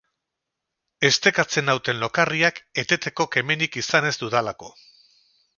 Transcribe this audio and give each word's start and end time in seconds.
Estekatzen 1.09 1.67
nauten 1.71 2.01
lokarriak 2.05 2.63
eteteko 2.85 3.29
kemenik 3.37 3.81
izan 3.83 4.11
ez 4.13 4.17
dudalako. 4.27 4.77